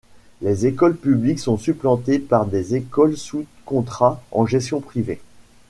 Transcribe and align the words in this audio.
Les 0.41 0.65
écoles 0.65 0.97
publiques 0.97 1.37
sont 1.37 1.59
supplantées 1.59 2.17
par 2.17 2.47
des 2.47 2.73
écoles 2.73 3.15
sous 3.17 3.45
contrat 3.65 4.23
en 4.31 4.47
gestion 4.47 4.81
privée. 4.81 5.19